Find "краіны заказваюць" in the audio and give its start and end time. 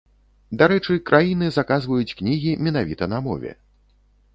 1.11-2.15